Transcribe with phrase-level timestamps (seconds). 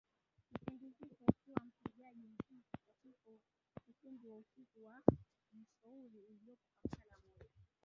[0.49, 3.39] kipindi hicho akiwa mpigaji mziki katika
[3.87, 5.01] ukumbi wa usiku wa
[5.53, 7.47] Missouri uliopo Kampala Moja